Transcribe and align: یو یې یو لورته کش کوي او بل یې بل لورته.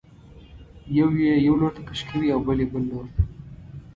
یو 0.97 1.09
یې 1.23 1.33
یو 1.45 1.55
لورته 1.61 1.81
کش 1.87 1.99
کوي 2.09 2.27
او 2.35 2.39
بل 2.47 2.57
یې 2.63 2.67
بل 2.73 2.83
لورته. 2.89 3.21